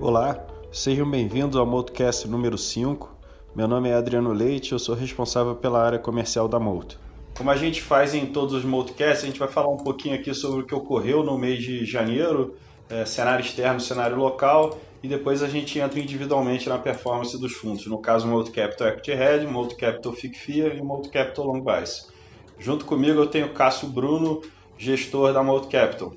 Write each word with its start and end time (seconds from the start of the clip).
Olá, 0.00 0.46
sejam 0.70 1.10
bem-vindos 1.10 1.56
ao 1.56 1.66
Multicast 1.66 2.28
número 2.28 2.56
5. 2.56 3.16
Meu 3.52 3.66
nome 3.66 3.88
é 3.88 3.94
Adriano 3.94 4.32
Leite, 4.32 4.70
eu 4.70 4.78
sou 4.78 4.94
responsável 4.94 5.56
pela 5.56 5.84
área 5.84 5.98
comercial 5.98 6.46
da 6.46 6.60
Molt. 6.60 6.96
Como 7.36 7.50
a 7.50 7.56
gente 7.56 7.82
faz 7.82 8.14
em 8.14 8.26
todos 8.26 8.54
os 8.54 8.64
Multicasts, 8.64 9.24
a 9.24 9.26
gente 9.26 9.40
vai 9.40 9.48
falar 9.48 9.68
um 9.68 9.76
pouquinho 9.76 10.14
aqui 10.14 10.32
sobre 10.32 10.62
o 10.62 10.64
que 10.64 10.72
ocorreu 10.72 11.24
no 11.24 11.36
mês 11.36 11.64
de 11.64 11.84
janeiro, 11.84 12.54
é, 12.88 13.04
cenário 13.04 13.44
externo, 13.44 13.80
cenário 13.80 14.16
local, 14.16 14.78
e 15.02 15.08
depois 15.08 15.42
a 15.42 15.48
gente 15.48 15.80
entra 15.80 15.98
individualmente 15.98 16.68
na 16.68 16.78
performance 16.78 17.36
dos 17.36 17.54
fundos. 17.54 17.84
No 17.88 17.98
caso, 17.98 18.28
o 18.28 18.30
Multicapital 18.30 18.88
Equity 18.90 19.14
Red, 19.14 19.46
o 19.46 19.50
Multicapital 19.50 20.12
FICFIA 20.12 20.74
e 20.74 20.80
o 20.80 20.84
Multicapital 20.84 21.44
Long 21.44 21.60
Bias. 21.60 22.08
Junto 22.56 22.84
comigo 22.84 23.18
eu 23.18 23.26
tenho 23.26 23.52
Cássio 23.52 23.88
Bruno, 23.88 24.42
gestor 24.78 25.32
da 25.32 25.42
Multicapital. 25.42 26.12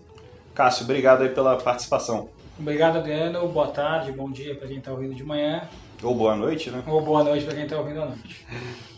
Cássio, 0.53 0.84
obrigado 0.84 1.23
aí 1.23 1.29
pela 1.29 1.57
participação. 1.57 2.29
Obrigado, 2.61 2.99
Adriano. 2.99 3.47
Boa 3.47 3.70
tarde, 3.70 4.11
bom 4.11 4.29
dia 4.29 4.53
para 4.53 4.67
quem 4.67 4.77
está 4.77 4.91
ouvindo 4.91 5.15
de 5.15 5.23
manhã. 5.23 5.67
Ou 6.03 6.13
boa 6.13 6.35
noite, 6.35 6.69
né? 6.69 6.83
Ou 6.85 7.02
boa 7.02 7.23
noite 7.23 7.43
para 7.43 7.55
quem 7.55 7.63
está 7.63 7.75
ouvindo 7.75 8.03
à 8.03 8.05
noite. 8.05 8.45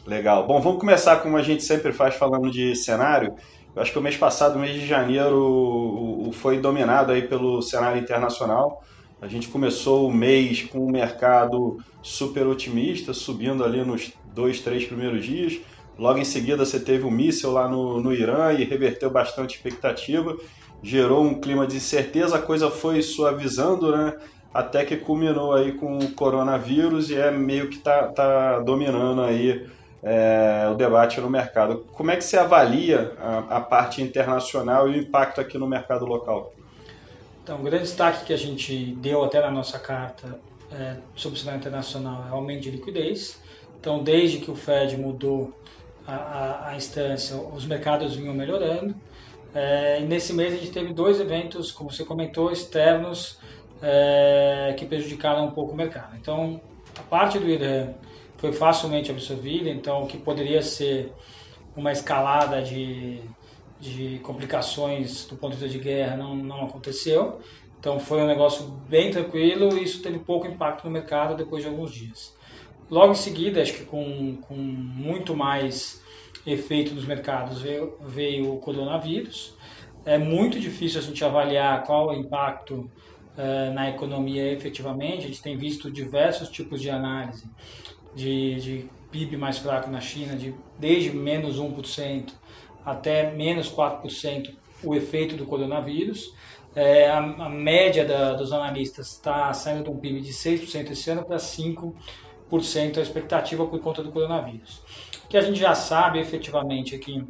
Legal. 0.05 0.45
Bom, 0.45 0.59
vamos 0.59 0.81
começar 0.81 1.21
como 1.21 1.38
a 1.38 1.41
gente 1.41 1.63
sempre 1.63 1.94
faz 1.94 2.16
falando 2.16 2.52
de 2.52 2.76
cenário. 2.76 3.34
Eu 3.73 3.81
acho 3.81 3.94
que 3.94 3.98
o 3.98 4.02
mês 4.02 4.18
passado, 4.18 4.57
o 4.57 4.59
mês 4.59 4.73
de 4.73 4.85
janeiro, 4.85 6.30
foi 6.34 6.59
dominado 6.59 7.13
aí 7.13 7.21
pelo 7.21 7.62
cenário 7.62 8.02
internacional. 8.02 8.84
A 9.21 9.30
gente 9.30 9.48
começou 9.48 10.09
o 10.09 10.13
mês 10.13 10.63
com 10.63 10.80
o 10.80 10.91
mercado 10.91 11.77
super 12.02 12.45
otimista, 12.45 13.13
subindo 13.13 13.63
ali 13.63 13.82
nos 13.82 14.12
dois, 14.35 14.59
três 14.59 14.84
primeiros 14.84 15.26
dias. 15.26 15.57
Logo 15.98 16.20
em 16.20 16.26
seguida, 16.26 16.66
você 16.66 16.82
teve 16.82 17.05
um 17.05 17.12
míssil 17.12 17.52
lá 17.52 17.70
no, 17.70 18.02
no 18.02 18.13
Irã 18.13 18.52
e 18.52 18.66
reverteu 18.66 19.09
bastante 19.09 19.55
expectativa 19.55 20.35
gerou 20.84 21.23
um 21.23 21.39
clima 21.39 21.65
de 21.65 21.77
incerteza, 21.77 22.35
a 22.35 22.41
coisa 22.41 22.70
foi 22.70 23.01
suavizando, 23.01 23.95
né? 23.95 24.17
Até 24.53 24.85
que 24.85 24.98
culminou 24.98 25.53
aí 25.53 25.71
com 25.71 25.98
o 25.98 26.12
coronavírus 26.12 27.09
e 27.09 27.15
é 27.15 27.31
meio 27.31 27.70
que 27.70 27.79
tá, 27.79 28.09
tá 28.09 28.59
dominando 28.59 29.23
aí 29.23 29.65
é, 30.04 30.67
o 30.70 30.76
debate 30.76 31.20
no 31.21 31.29
mercado. 31.29 31.85
Como 31.93 32.11
é 32.11 32.17
que 32.17 32.23
você 32.23 32.37
avalia 32.37 33.13
a, 33.20 33.57
a, 33.57 33.61
parte 33.61 34.01
internacional 34.01 34.89
e 34.89 34.91
o 34.91 35.01
impacto 35.01 35.39
aqui 35.39 35.57
no 35.57 35.65
mercado 35.65 36.05
local? 36.05 36.54
Então, 37.41 37.59
o 37.59 37.63
grande 37.63 37.85
destaque 37.85 38.26
que 38.26 38.34
a 38.34 38.37
gente 38.37 38.93
deu 38.95 39.23
até 39.23 39.41
na 39.41 39.49
nossa 39.49 39.79
carta 39.79 40.37
é, 40.71 40.98
sobre 41.15 41.37
o 41.37 41.39
cenário 41.39 41.59
internacional 41.59 42.26
é 42.27 42.31
o 42.31 42.35
aumento 42.35 42.61
de 42.61 42.71
liquidez. 42.71 43.41
Então, 43.79 44.04
desde 44.04 44.37
que 44.37 44.51
o 44.51 44.55
Fed 44.55 44.98
mudou 44.98 45.51
a, 46.05 46.15
a, 46.15 46.70
a 46.70 46.76
instância, 46.76 47.37
os 47.37 47.65
mercados 47.65 48.15
vinham 48.15 48.34
melhorando. 48.34 48.93
É, 49.54 49.99
nesse 50.01 50.34
mês 50.34 50.54
a 50.54 50.57
gente 50.57 50.71
teve 50.71 50.93
dois 50.93 51.20
eventos, 51.20 51.71
como 51.71 51.91
você 51.91 52.04
comentou, 52.04 52.51
externos 52.51 53.40
é, 53.82 54.73
que 54.77 54.85
prejudicaram 54.85 55.45
um 55.45 55.51
pouco 55.51 55.73
o 55.73 55.76
mercado. 55.76 56.15
Então, 56.15 56.60
a 56.98 57.04
parte 57.04 57.37
do 57.37 57.48
Irã 57.48 57.93
foi 58.37 58.51
facilmente 58.51 59.12
absorvida, 59.12 59.70
então 59.70 60.04
o 60.04 60.07
que 60.07 60.18
poderia 60.18 60.62
ser 60.62 61.13
uma 61.76 61.91
escalada 61.91 62.62
de, 62.62 63.21
de 63.79 64.19
complicações 64.19 65.25
do 65.25 65.35
ponto 65.35 65.56
de 65.56 65.62
vista 65.62 65.78
de 65.78 65.84
guerra 65.84 66.17
não, 66.17 66.35
não 66.35 66.66
aconteceu. 66.66 67.40
Então 67.79 68.00
foi 68.00 68.22
um 68.22 68.28
negócio 68.28 68.66
bem 68.88 69.12
tranquilo 69.12 69.78
e 69.78 69.84
isso 69.84 70.01
teve 70.01 70.19
pouco 70.19 70.47
impacto 70.47 70.85
no 70.85 70.91
mercado 70.91 71.35
depois 71.35 71.63
de 71.63 71.69
alguns 71.69 71.94
dias. 71.94 72.34
Logo 72.89 73.13
em 73.13 73.16
seguida, 73.16 73.62
acho 73.62 73.73
que 73.73 73.85
com, 73.85 74.38
com 74.38 74.56
muito 74.56 75.35
mais 75.35 76.01
efeito 76.45 76.94
nos 76.94 77.06
mercados 77.06 77.62
veio, 77.62 77.97
veio 78.01 78.53
o 78.53 78.59
coronavírus. 78.59 79.56
É 80.06 80.17
muito 80.17 80.59
difícil 80.59 81.00
a 81.00 81.03
gente 81.03 81.23
avaliar 81.23 81.84
qual 81.84 82.09
o 82.09 82.13
impacto 82.13 82.89
uh, 83.38 83.73
na 83.73 83.89
economia 83.89 84.51
efetivamente. 84.51 85.25
A 85.25 85.27
gente 85.27 85.41
tem 85.41 85.57
visto 85.57 85.89
diversos 85.89 86.49
tipos 86.49 86.81
de 86.81 86.89
análise 86.89 87.49
de, 88.13 88.55
de 88.55 88.89
PIB 89.11 89.38
mais 89.38 89.57
fraco 89.57 89.89
na 89.89 90.01
China, 90.01 90.35
de 90.35 90.53
desde 90.77 91.11
menos 91.11 91.59
1% 91.59 92.33
até 92.85 93.31
menos 93.31 93.72
4% 93.72 94.53
o 94.83 94.93
efeito 94.93 95.35
do 95.35 95.45
coronavírus. 95.45 96.33
É, 96.75 97.07
a, 97.07 97.19
a, 97.19 97.49
média 97.49 98.03
da, 98.03 98.33
dos 98.33 98.51
analistas 98.51 99.11
está 99.11 99.53
saindo 99.53 99.83
de 99.83 99.89
um 99.91 99.97
PIB 99.97 100.22
de 100.22 100.33
6% 100.33 100.91
esse 100.91 101.09
ano 101.09 101.23
para 101.23 101.38
5% 101.38 101.93
a 102.58 103.02
expectativa 103.02 103.66
por 103.66 103.80
conta 103.80 104.03
do 104.03 104.12
coronavírus 104.12 104.81
que 105.34 105.38
a 105.38 105.41
gente 105.41 105.59
já 105.59 105.74
sabe 105.74 106.19
efetivamente 106.19 106.94
aqui 106.94 107.28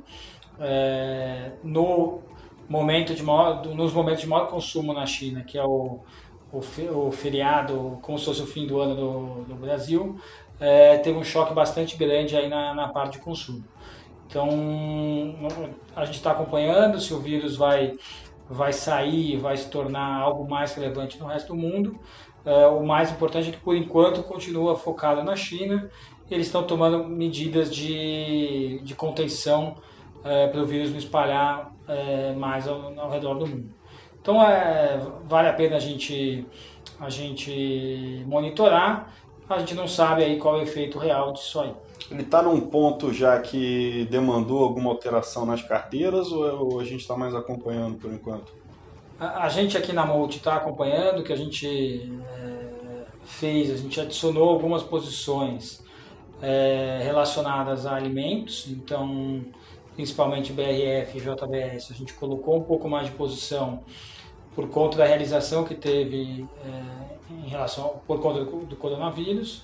é, 0.60 1.54
no 1.64 2.20
momento 2.68 3.16
de 3.16 3.24
maior, 3.24 3.66
nos 3.66 3.94
momentos 3.94 4.20
de 4.20 4.28
maior 4.28 4.48
consumo 4.48 4.94
na 4.94 5.06
China, 5.06 5.42
que 5.42 5.58
é 5.58 5.64
o, 5.64 6.02
o, 6.52 6.60
o 7.08 7.12
feriado, 7.14 7.98
como 8.02 8.20
se 8.20 8.26
fosse 8.26 8.42
o 8.42 8.46
fim 8.46 8.68
do 8.68 8.82
ano 8.82 8.94
do, 8.94 9.44
do 9.46 9.56
Brasil, 9.56 10.20
é, 10.60 10.98
teve 10.98 11.18
um 11.18 11.24
choque 11.24 11.54
bastante 11.54 11.96
grande 11.96 12.36
aí 12.36 12.50
na, 12.50 12.74
na 12.74 12.90
parte 12.90 13.14
de 13.14 13.20
consumo. 13.20 13.64
Então, 14.28 14.50
a 15.96 16.04
gente 16.04 16.16
está 16.16 16.32
acompanhando 16.32 17.00
se 17.00 17.14
o 17.14 17.22
vírus 17.22 17.56
vai, 17.56 17.94
vai 18.50 18.74
sair, 18.74 19.38
vai 19.38 19.56
se 19.56 19.70
tornar 19.70 20.20
algo 20.20 20.46
mais 20.46 20.74
relevante 20.74 21.18
no 21.18 21.28
resto 21.28 21.54
do 21.54 21.56
mundo. 21.56 21.98
É, 22.46 22.68
o 22.68 22.84
mais 22.84 23.12
importante 23.12 23.50
é 23.50 23.52
que, 23.52 23.60
por 23.60 23.76
enquanto, 23.76 24.22
continua 24.24 24.76
focado 24.76 25.24
na 25.24 25.36
China 25.36 25.90
eles 26.30 26.48
estão 26.48 26.64
tomando 26.64 27.08
medidas 27.08 27.74
de, 27.74 28.80
de 28.84 28.96
contenção 28.96 29.76
é, 30.24 30.48
para 30.48 30.62
o 30.62 30.66
vírus 30.66 30.90
não 30.90 30.98
espalhar 30.98 31.74
é, 31.88 32.34
mais 32.34 32.68
ao, 32.68 32.98
ao, 33.00 33.10
redor 33.10 33.36
do 33.36 33.48
mundo. 33.48 33.70
Então 34.22 34.42
é, 34.42 35.00
vale 35.26 35.50
a 35.50 35.54
pena 35.54 35.76
a 35.76 35.80
gente, 35.80 36.46
a 37.00 37.10
gente 37.10 38.24
monitorar, 38.26 39.14
a 39.50 39.60
gente 39.60 39.76
não 39.76 39.88
sabe 39.88 40.24
aí 40.24 40.38
qual 40.38 40.56
é 40.56 40.60
o 40.60 40.64
efeito 40.64 40.98
real 40.98 41.34
disso 41.34 41.60
aí. 41.60 41.74
Ele 42.10 42.22
está 42.22 42.42
num 42.42 42.60
ponto 42.62 43.14
já 43.14 43.40
que 43.40 44.08
demandou 44.10 44.64
alguma 44.64 44.90
alteração 44.90 45.46
nas 45.46 45.62
carteiras 45.62 46.32
ou, 46.32 46.48
é, 46.48 46.54
ou 46.54 46.80
a 46.80 46.84
gente 46.84 47.02
está 47.02 47.16
mais 47.18 47.36
acompanhando 47.36 47.98
por 47.98 48.12
enquanto? 48.12 48.54
A, 49.20 49.48
gente 49.48 49.78
aqui 49.78 49.94
na 49.94 50.06
Multi 50.06 50.38
está 50.38 50.56
acompanhando, 50.56 51.24
que 51.24 51.32
a 51.32 51.36
gente 51.36 52.12
é, 52.38 53.06
fez, 53.24 53.72
a 53.72 53.78
gente 53.78 54.00
adicionou 54.02 54.50
algumas 54.50 54.84
posições 54.84 55.84
é, 56.42 57.00
relacionadas 57.04 57.86
a 57.86 57.96
alimentos, 57.96 58.68
então 58.70 59.46
principalmente 59.96 60.52
BRF 60.52 61.18
e 61.18 61.22
JBS, 61.22 61.92
a 61.92 61.94
gente 61.94 62.14
colocou 62.14 62.58
um 62.58 62.64
pouco 62.64 62.90
mais 62.90 63.08
de 63.08 63.14
posição 63.14 63.84
por 64.56 64.68
conta 64.70 64.98
da 64.98 65.06
realização 65.06 65.64
que 65.64 65.76
teve 65.76 66.46
é, 66.66 67.44
em 67.46 67.48
relação 67.48 68.02
por 68.06 68.20
conta 68.20 68.44
do, 68.44 68.66
do, 68.66 68.76
coronavírus. 68.76 69.64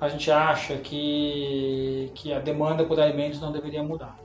A 0.00 0.08
gente 0.08 0.30
acha 0.30 0.76
que, 0.76 2.10
que 2.14 2.32
a 2.32 2.38
demanda 2.38 2.84
por 2.84 3.00
alimentos 3.00 3.40
não 3.40 3.50
deveria 3.50 3.82
mudar. 3.82 4.16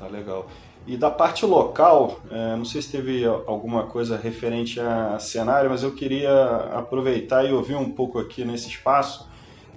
Tá 0.00 0.06
legal. 0.06 0.48
E 0.86 0.96
da 0.96 1.10
parte 1.10 1.44
local, 1.44 2.20
é, 2.30 2.56
não 2.56 2.64
sei 2.64 2.80
se 2.80 2.90
teve 2.90 3.24
alguma 3.24 3.84
coisa 3.84 4.16
referente 4.16 4.80
a 4.80 5.18
cenário, 5.18 5.68
mas 5.68 5.82
eu 5.82 5.92
queria 5.92 6.32
aproveitar 6.72 7.44
e 7.44 7.52
ouvir 7.52 7.76
um 7.76 7.90
pouco 7.90 8.18
aqui 8.18 8.44
nesse 8.44 8.68
espaço 8.68 9.28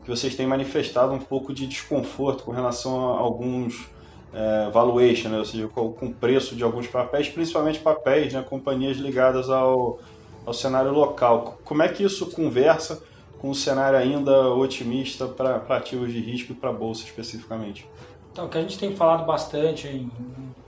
que 0.01 0.09
vocês 0.09 0.35
têm 0.35 0.47
manifestado 0.47 1.13
um 1.13 1.19
pouco 1.19 1.53
de 1.53 1.67
desconforto 1.67 2.43
com 2.43 2.51
relação 2.51 3.13
a 3.13 3.19
alguns 3.19 3.87
é, 4.33 4.69
valuation, 4.71 5.29
né? 5.29 5.37
ou 5.37 5.45
seja, 5.45 5.67
com, 5.67 5.87
o 6.01 6.13
preço 6.13 6.55
de 6.55 6.63
alguns 6.63 6.87
papéis, 6.87 7.29
principalmente 7.29 7.79
papéis, 7.79 8.33
né? 8.33 8.41
companhias 8.41 8.97
ligadas 8.97 9.49
ao, 9.49 9.99
ao 10.45 10.53
cenário 10.53 10.91
local. 10.91 11.59
Como 11.63 11.83
é 11.83 11.89
que 11.89 12.03
isso 12.03 12.31
conversa 12.31 13.03
com 13.39 13.49
o 13.49 13.55
cenário 13.55 13.99
ainda 13.99 14.49
otimista 14.49 15.27
para 15.27 15.57
ativos 15.69 16.11
de 16.11 16.19
risco 16.19 16.53
e 16.53 16.55
para 16.55 16.71
bolsa 16.71 17.03
especificamente? 17.03 17.85
Então, 18.33 18.45
o 18.45 18.49
que 18.49 18.57
a 18.57 18.61
gente 18.61 18.79
tem 18.79 18.95
falado 18.95 19.25
bastante 19.27 19.87
em, 19.87 20.11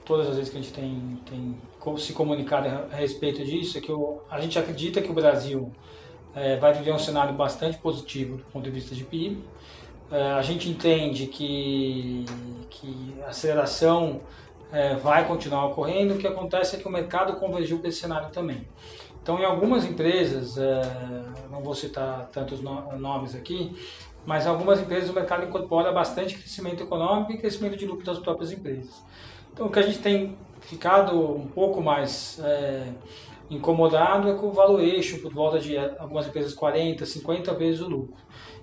todas 0.06 0.30
as 0.30 0.36
vezes 0.36 0.52
que 0.52 0.60
a 0.60 0.62
gente 0.62 0.72
tem, 0.72 1.20
tem 1.26 1.98
se 1.98 2.14
comunicado 2.14 2.68
a 2.68 2.96
respeito 2.96 3.44
disso 3.44 3.80
é 3.80 3.82
que 3.82 3.92
o, 3.92 4.22
a 4.30 4.40
gente 4.40 4.58
acredita 4.60 5.02
que 5.02 5.10
o 5.10 5.14
Brasil 5.14 5.72
é, 6.36 6.58
vai 6.58 6.74
viver 6.74 6.94
um 6.94 7.00
cenário 7.00 7.34
bastante 7.34 7.80
positivo 7.80 8.38
do 8.38 8.44
ponto 8.44 8.64
de 8.64 8.70
vista 8.70 8.94
de 8.94 9.04
PIB. 9.04 9.44
É, 10.12 10.34
a 10.34 10.44
gente 10.44 10.70
entende 10.70 11.26
que, 11.26 12.26
que 12.70 13.16
a 13.26 13.30
aceleração 13.30 14.22
é, 14.72 14.94
vai 14.94 15.28
continuar 15.28 15.66
ocorrendo, 15.66 16.14
o 16.14 16.18
que 16.20 16.28
acontece 16.28 16.76
é 16.76 16.80
que 16.80 16.88
o 16.88 16.92
mercado 16.92 17.34
convergiu 17.38 17.80
para 17.80 17.90
esse 17.90 18.00
cenário 18.00 18.30
também. 18.30 18.68
Então, 19.24 19.40
em 19.40 19.44
algumas 19.44 19.86
empresas, 19.86 20.56
é, 20.56 20.84
não 21.50 21.64
vou 21.64 21.74
citar 21.74 22.30
tantos 22.32 22.62
nomes 22.62 23.34
aqui, 23.34 23.76
mas 24.26 24.48
algumas 24.48 24.80
empresas 24.80 25.10
o 25.10 25.14
mercado 25.14 25.46
incorpora 25.46 25.92
bastante 25.92 26.36
crescimento 26.36 26.84
econômico 26.84 27.32
e 27.32 27.38
crescimento 27.38 27.78
de 27.78 27.86
lucro 27.86 28.06
das 28.06 28.20
próprias 28.20 28.52
empresas. 28.52 29.04
Então, 29.54 29.68
o 29.68 29.70
que 29.70 29.80
a 29.80 29.84
gente 29.84 30.00
tem 30.00 30.38
ficado 30.62 31.18
um 31.18 31.48
pouco 31.48 31.82
mais 31.82 32.40
é, 32.44 32.88
incomodado 33.50 34.30
é 34.30 34.34
com 34.34 34.48
o 34.48 34.52
valuation 34.52 35.20
por 35.20 35.32
volta 35.32 35.60
de 35.60 35.78
algumas 35.78 36.28
empresas 36.28 36.54
40, 36.54 37.06
50 37.06 37.54
vezes 37.54 37.82
o 37.82 37.88
lucro. 37.88 38.16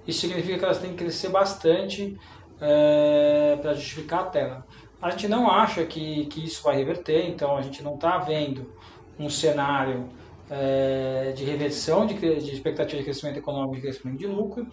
Isso 0.07 0.21
significa 0.21 0.59
que 0.59 0.65
elas 0.65 0.79
têm 0.79 0.91
que 0.91 0.97
crescer 0.97 1.29
bastante 1.29 2.19
é, 2.61 3.57
para 3.63 3.75
justificar 3.75 4.21
a 4.21 4.25
tela. 4.25 4.67
A 5.01 5.11
gente 5.11 5.29
não 5.29 5.51
acha 5.51 5.85
que, 5.85 6.27
que 6.27 6.45
isso 6.45 6.63
vai 6.63 6.77
reverter, 6.77 7.29
então 7.29 7.57
a 7.57 7.63
gente 7.63 7.83
não 7.83 7.95
está 7.95 8.19
vendo 8.19 8.73
um 9.19 9.29
cenário 9.29 10.09
é, 10.55 11.33
de 11.35 11.45
reversão 11.45 12.05
de, 12.05 12.15
de, 12.15 12.53
expectativa 12.53 12.99
de 12.99 13.05
crescimento 13.05 13.39
econômico 13.39 13.79
e 13.79 13.81
crescimento 13.81 14.19
de 14.19 14.27
lucro, 14.27 14.67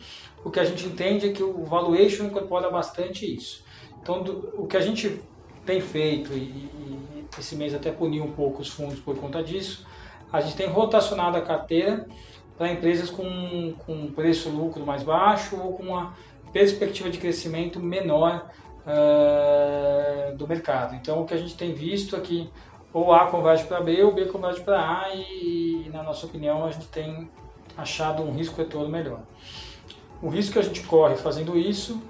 o 0.43 0.49
que 0.49 0.59
a 0.59 0.65
gente 0.65 0.85
entende 0.85 1.29
é 1.29 1.31
que 1.31 1.41
o 1.41 1.63
valuation 1.63 2.25
incorpora 2.25 2.69
bastante 2.69 3.33
isso. 3.33 3.63
Então, 4.01 4.21
do, 4.21 4.53
o 4.57 4.67
que 4.67 4.75
a 4.75 4.81
gente 4.81 5.21
tem 5.65 5.79
feito, 5.79 6.33
e, 6.33 6.41
e, 6.41 7.25
esse 7.39 7.55
mês 7.55 7.73
até 7.73 7.91
puniu 7.91 8.25
um 8.25 8.31
pouco 8.33 8.61
os 8.61 8.67
fundos 8.67 8.99
por 8.99 9.15
conta 9.15 9.41
disso, 9.41 9.87
a 10.33 10.41
gente 10.41 10.57
tem 10.57 10.67
rotacionado 10.67 11.37
a 11.37 11.41
carteira 11.41 12.05
para 12.57 12.69
empresas 12.69 13.09
com, 13.09 13.73
com 13.85 14.11
preço-lucro 14.11 14.85
mais 14.85 15.01
baixo 15.01 15.55
ou 15.55 15.73
com 15.73 15.83
uma 15.83 16.13
perspectiva 16.51 17.09
de 17.09 17.17
crescimento 17.17 17.79
menor 17.79 18.51
uh, 18.85 20.35
do 20.35 20.45
mercado. 20.45 20.95
Então, 20.95 21.21
o 21.21 21.25
que 21.25 21.33
a 21.33 21.37
gente 21.37 21.55
tem 21.55 21.73
visto 21.73 22.17
aqui 22.17 22.49
é 22.51 22.68
ou 22.93 23.13
A 23.13 23.27
converge 23.27 23.65
para 23.65 23.81
B 23.81 24.03
ou 24.03 24.13
B 24.13 24.25
converge 24.25 24.61
para 24.61 24.79
A 24.79 25.13
e, 25.13 25.85
e, 25.85 25.89
na 25.93 26.03
nossa 26.03 26.25
opinião, 26.25 26.65
a 26.65 26.71
gente 26.71 26.87
tem 26.87 27.29
achado 27.77 28.23
um 28.23 28.31
risco-retorno 28.31 28.89
melhor. 28.89 29.19
O 30.21 30.29
risco 30.29 30.53
que 30.53 30.59
a 30.59 30.63
gente 30.63 30.81
corre 30.83 31.15
fazendo 31.15 31.57
isso 31.57 32.01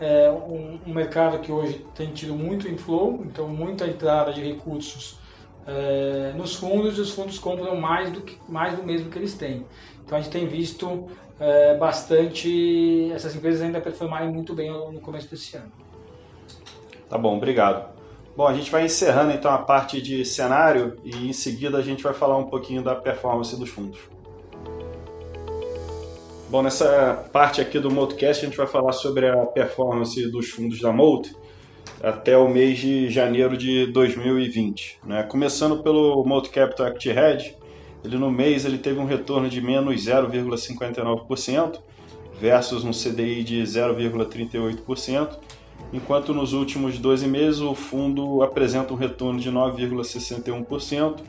é 0.00 0.30
um, 0.30 0.78
um, 0.86 0.94
mercado 0.94 1.40
que 1.40 1.50
hoje 1.50 1.84
tem 1.94 2.12
tido 2.12 2.34
muito 2.34 2.68
inflow, 2.68 3.20
então 3.24 3.48
muita 3.48 3.86
entrada 3.86 4.32
de 4.32 4.40
recursos 4.40 5.18
é, 5.66 6.32
nos 6.36 6.54
fundos 6.54 6.96
e 6.98 7.00
os 7.00 7.10
fundos 7.10 7.38
compram 7.38 7.74
mais 7.76 8.12
do, 8.12 8.20
que, 8.20 8.38
mais 8.48 8.76
do 8.76 8.84
mesmo 8.84 9.10
que 9.10 9.18
eles 9.18 9.34
têm. 9.34 9.66
Então 10.04 10.16
a 10.16 10.20
gente 10.20 10.30
tem 10.30 10.46
visto 10.46 11.08
é, 11.40 11.76
bastante 11.76 13.10
essas 13.12 13.34
empresas 13.34 13.62
ainda 13.62 13.80
performarem 13.80 14.30
muito 14.30 14.54
bem 14.54 14.70
no 14.70 15.00
começo 15.00 15.28
desse 15.28 15.56
ano. 15.56 15.72
Tá 17.08 17.18
bom, 17.18 17.36
obrigado. 17.36 17.97
Bom, 18.38 18.46
a 18.46 18.54
gente 18.54 18.70
vai 18.70 18.84
encerrando 18.84 19.32
então 19.32 19.50
a 19.50 19.58
parte 19.58 20.00
de 20.00 20.24
cenário 20.24 20.96
e 21.02 21.28
em 21.28 21.32
seguida 21.32 21.76
a 21.76 21.82
gente 21.82 22.04
vai 22.04 22.14
falar 22.14 22.36
um 22.36 22.44
pouquinho 22.44 22.80
da 22.80 22.94
performance 22.94 23.58
dos 23.58 23.68
fundos. 23.68 23.98
Bom, 26.48 26.62
nessa 26.62 27.28
parte 27.32 27.60
aqui 27.60 27.80
do 27.80 27.90
Multicast 27.90 28.44
a 28.44 28.48
gente 28.48 28.56
vai 28.56 28.68
falar 28.68 28.92
sobre 28.92 29.28
a 29.28 29.44
performance 29.44 30.24
dos 30.30 30.50
fundos 30.50 30.80
da 30.80 30.92
Molt 30.92 31.34
até 32.00 32.38
o 32.38 32.48
mês 32.48 32.78
de 32.78 33.10
janeiro 33.10 33.56
de 33.56 33.86
2020. 33.86 35.00
Né? 35.04 35.24
Começando 35.24 35.82
pelo 35.82 36.24
Molt 36.24 36.48
Capital 36.50 36.86
Equity 36.86 37.10
Hedge, 37.10 37.56
ele 38.04 38.18
no 38.18 38.30
mês 38.30 38.64
ele 38.64 38.78
teve 38.78 39.00
um 39.00 39.04
retorno 39.04 39.48
de 39.48 39.60
menos 39.60 40.06
0,59% 40.06 41.80
versus 42.40 42.84
um 42.84 42.92
CDI 42.92 43.42
de 43.42 43.62
0,38% 43.64 45.57
enquanto 45.92 46.32
nos 46.34 46.52
últimos 46.52 46.98
12 46.98 47.26
meses 47.26 47.60
o 47.60 47.74
fundo 47.74 48.42
apresenta 48.42 48.92
um 48.92 48.96
retorno 48.96 49.40
de 49.40 49.50
9,61% 49.50 51.20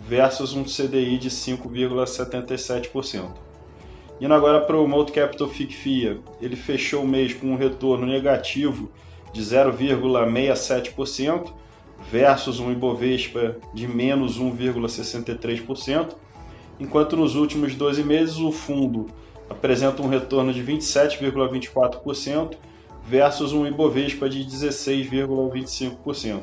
versus 0.00 0.54
um 0.54 0.64
CDI 0.64 1.18
de 1.18 1.28
5,77%. 1.30 3.28
Indo 4.20 4.34
agora 4.34 4.60
para 4.60 4.76
o 4.76 4.88
Multi 4.88 5.12
Capital 5.12 5.48
FICFIA, 5.48 6.18
ele 6.40 6.56
fechou 6.56 7.04
o 7.04 7.08
mês 7.08 7.32
com 7.34 7.52
um 7.52 7.56
retorno 7.56 8.04
negativo 8.06 8.90
de 9.32 9.40
0,67% 9.42 11.52
versus 12.10 12.58
um 12.58 12.72
Ibovespa 12.72 13.56
de 13.74 13.86
menos 13.86 14.40
1,63%, 14.40 16.16
enquanto 16.80 17.16
nos 17.16 17.36
últimos 17.36 17.74
12 17.74 18.02
meses 18.02 18.38
o 18.38 18.50
fundo 18.50 19.06
apresenta 19.50 20.00
um 20.02 20.08
retorno 20.08 20.50
de 20.52 20.62
27,24% 20.62 22.56
versus 23.08 23.52
um 23.52 23.66
Ibovespa 23.66 24.28
de 24.28 24.44
16,25%. 24.44 26.42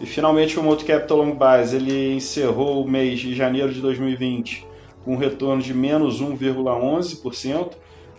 E 0.00 0.06
finalmente 0.06 0.58
o 0.58 0.62
Multi 0.62 0.84
Capital 0.84 1.16
Long 1.18 1.34
Base 1.34 1.76
ele 1.76 2.14
encerrou 2.14 2.84
o 2.84 2.88
mês 2.88 3.20
de 3.20 3.34
janeiro 3.34 3.72
de 3.72 3.80
2020 3.80 4.68
com 5.04 5.14
um 5.14 5.16
retorno 5.16 5.62
de 5.62 5.72
menos 5.72 6.22
1,11% 6.22 7.72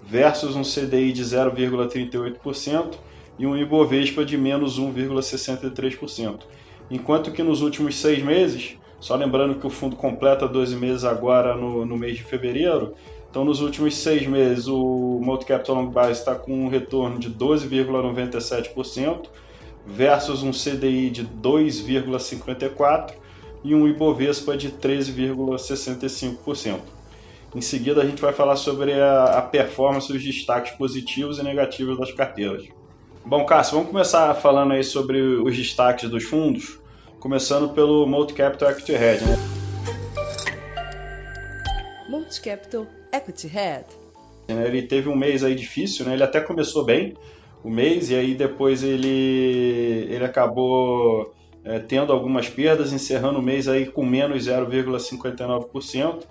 versus 0.04 0.56
um 0.56 0.63
CDI 0.63 1.12
de 1.12 1.24
0,38% 1.24 2.96
e 3.38 3.46
um 3.46 3.56
Ibovespa 3.56 4.25
de 4.25 4.36
menos 4.38 4.80
1,63%. 4.80 6.40
Enquanto 6.90 7.31
que 7.31 7.44
nos 7.44 7.62
últimos 7.62 7.96
seis 7.96 8.24
meses, 8.24 8.75
só 9.00 9.16
lembrando 9.16 9.56
que 9.56 9.68
o 9.68 9.69
fundo 9.69 9.96
completa 9.96 10.48
12 10.48 10.75
meses 10.75 11.04
agora 11.04 11.56
no, 11.56 11.86
no 11.86 11.96
mês 11.96 12.18
de 12.18 12.24
fevereiro, 12.24 12.96
então, 13.31 13.44
nos 13.45 13.62
últimos 13.62 13.95
seis 13.95 14.28
meses, 14.28 14.68
o 14.68 15.22
Multi-Capital 15.24 15.78
Long 15.78 15.88
Base 15.88 16.19
está 16.19 16.36
com 16.36 16.66
um 16.66 16.68
retorno 16.68 17.18
de 17.18 17.30
12,97% 17.30 19.30
versus 19.88 20.44
um 20.44 20.51
CDI 20.51 21.10
de 21.10 21.25
2,54% 21.25 23.13
e 23.63 23.74
um 23.74 23.88
Ibovespa 23.88 24.57
de 24.57 24.69
13,65%. 24.69 26.80
Em 27.56 27.62
seguida, 27.62 28.01
a 28.01 28.06
gente 28.06 28.22
vai 28.22 28.33
falar 28.33 28.57
sobre 28.57 29.00
a, 29.00 29.38
a 29.38 29.42
performance, 29.42 30.12
os 30.12 30.22
destaques 30.22 30.74
positivos 30.74 31.39
e 31.39 31.44
negativos 31.44 31.98
das 31.98 32.12
carteiras. 32.12 32.68
Bom, 33.24 33.45
Cássio, 33.45 33.75
vamos 33.75 33.92
começar 33.92 34.34
falando 34.34 34.74
aí 34.74 34.84
sobre 34.84 35.22
os 35.22 35.56
destaques 35.56 36.10
dos 36.10 36.25
fundos, 36.25 36.81
começando 37.18 37.69
pelo 37.69 38.06
Multi-Capital 38.06 38.72
Equity 38.72 38.92
Hedge. 38.92 39.24
Né? 39.24 39.38
Multi-Capital 42.10 42.86
Equity 43.13 43.48
Head. 43.48 43.86
Ele 44.48 44.81
teve 44.81 45.10
um 45.10 45.16
mês 45.16 45.44
aí 45.44 45.56
difícil, 45.56 46.06
né? 46.06 46.13
Ele 46.13 46.24
até 46.24 46.42
começou 46.42 46.84
bem 46.84 47.16
o 47.63 47.69
mês 47.69 48.10
e 48.10 48.16
aí 48.16 48.34
depois 48.34 48.84
ele, 48.84 50.08
ele 50.10 50.25
acabou 50.25 51.34
é, 51.63 51.80
tendo 51.80 52.12
algumas 52.12 52.50
perdas, 52.50 52.92
encerrando 52.92 53.40
o 53.40 53.42
mês 53.42 53.68
aí 53.68 53.86
com 53.86 54.06
menos 54.06 54.48
0,59% 54.48 56.24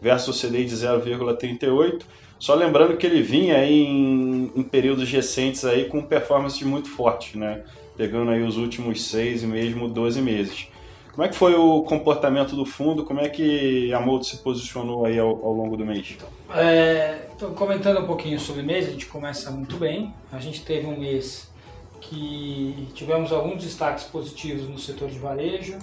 versus 0.00 0.44
o 0.44 0.46
CDI 0.48 0.64
de 0.64 0.74
0,38%. 0.76 2.02
Só 2.38 2.54
lembrando 2.54 2.96
que 2.98 3.06
ele 3.06 3.22
vinha 3.22 3.56
aí 3.56 3.82
em, 3.82 4.52
em, 4.54 4.62
períodos 4.62 5.10
recentes 5.10 5.64
aí 5.64 5.86
com 5.86 6.02
performance 6.02 6.62
muito 6.64 6.90
forte, 6.90 7.38
né? 7.38 7.64
Pegando 7.96 8.30
aí 8.30 8.42
os 8.42 8.58
últimos 8.58 9.02
seis 9.04 9.42
e 9.42 9.46
mesmo 9.46 9.88
12 9.88 10.20
meses. 10.20 10.68
Como 11.16 11.24
é 11.24 11.30
que 11.30 11.34
foi 11.34 11.54
o 11.54 11.80
comportamento 11.80 12.54
do 12.54 12.66
fundo? 12.66 13.02
Como 13.02 13.20
é 13.20 13.30
que 13.30 13.90
a 13.90 13.98
Mold 13.98 14.26
se 14.26 14.36
posicionou 14.36 15.06
aí 15.06 15.18
ao, 15.18 15.30
ao 15.30 15.54
longo 15.54 15.74
do 15.74 15.82
mês? 15.82 16.18
É, 16.54 17.28
comentando 17.54 18.00
um 18.00 18.06
pouquinho 18.06 18.38
sobre 18.38 18.60
o 18.60 18.64
mês, 18.66 18.86
a 18.86 18.90
gente 18.90 19.06
começa 19.06 19.50
muito 19.50 19.78
bem. 19.78 20.12
A 20.30 20.38
gente 20.38 20.62
teve 20.62 20.86
um 20.86 21.00
mês 21.00 21.50
que 22.02 22.88
tivemos 22.94 23.32
alguns 23.32 23.64
destaques 23.64 24.04
positivos 24.04 24.68
no 24.68 24.78
setor 24.78 25.08
de 25.08 25.18
varejo 25.18 25.78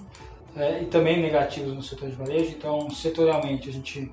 é, 0.56 0.84
e 0.84 0.86
também 0.86 1.20
negativos 1.20 1.74
no 1.74 1.82
setor 1.82 2.12
de 2.12 2.16
varejo. 2.16 2.52
Então, 2.52 2.88
setorialmente, 2.92 3.68
a 3.68 3.74
gente 3.74 4.12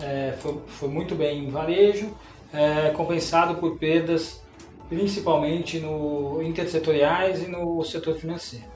é, 0.00 0.34
foi, 0.36 0.58
foi, 0.66 0.88
muito 0.88 1.14
bem 1.14 1.44
em 1.44 1.48
varejo, 1.48 2.10
é, 2.52 2.90
compensado 2.90 3.54
por 3.54 3.78
perdas 3.78 4.42
principalmente 4.88 5.78
no 5.78 6.42
intersetoriais 6.42 7.44
e 7.44 7.46
no 7.46 7.84
setor 7.84 8.16
financeiro. 8.16 8.75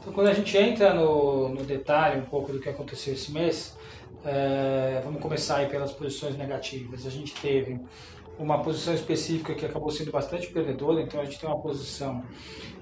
Então, 0.00 0.14
quando 0.14 0.28
a 0.28 0.32
gente 0.32 0.56
entra 0.56 0.94
no, 0.94 1.50
no 1.50 1.62
detalhe 1.62 2.18
um 2.18 2.24
pouco 2.24 2.52
do 2.52 2.58
que 2.58 2.68
aconteceu 2.68 3.12
esse 3.12 3.30
mês, 3.30 3.76
é, 4.24 5.00
vamos 5.04 5.20
começar 5.20 5.56
aí 5.56 5.66
pelas 5.66 5.92
posições 5.92 6.36
negativas. 6.36 7.06
A 7.06 7.10
gente 7.10 7.34
teve 7.34 7.78
uma 8.38 8.62
posição 8.62 8.94
específica 8.94 9.54
que 9.54 9.66
acabou 9.66 9.90
sendo 9.90 10.10
bastante 10.10 10.46
perdedora, 10.46 11.02
então 11.02 11.20
a 11.20 11.24
gente 11.24 11.38
tem 11.38 11.48
uma 11.48 11.60
posição 11.60 12.24